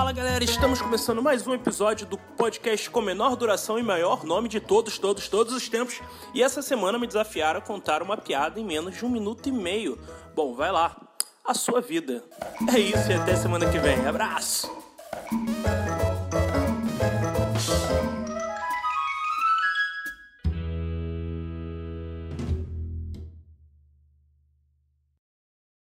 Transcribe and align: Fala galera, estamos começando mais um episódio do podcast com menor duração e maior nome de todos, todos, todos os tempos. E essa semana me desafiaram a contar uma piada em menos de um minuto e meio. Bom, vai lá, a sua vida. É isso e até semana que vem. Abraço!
Fala 0.00 0.12
galera, 0.12 0.42
estamos 0.42 0.80
começando 0.80 1.22
mais 1.22 1.46
um 1.46 1.52
episódio 1.52 2.06
do 2.06 2.16
podcast 2.16 2.88
com 2.88 3.02
menor 3.02 3.36
duração 3.36 3.78
e 3.78 3.82
maior 3.82 4.24
nome 4.24 4.48
de 4.48 4.58
todos, 4.58 4.98
todos, 4.98 5.28
todos 5.28 5.52
os 5.52 5.68
tempos. 5.68 6.00
E 6.32 6.42
essa 6.42 6.62
semana 6.62 6.98
me 6.98 7.06
desafiaram 7.06 7.58
a 7.58 7.62
contar 7.62 8.02
uma 8.02 8.16
piada 8.16 8.58
em 8.58 8.64
menos 8.64 8.96
de 8.96 9.04
um 9.04 9.10
minuto 9.10 9.46
e 9.50 9.52
meio. 9.52 9.98
Bom, 10.34 10.54
vai 10.54 10.72
lá, 10.72 10.96
a 11.46 11.52
sua 11.52 11.82
vida. 11.82 12.24
É 12.74 12.78
isso 12.78 13.10
e 13.10 13.12
até 13.12 13.36
semana 13.36 13.70
que 13.70 13.78
vem. 13.78 14.06
Abraço! 14.06 14.70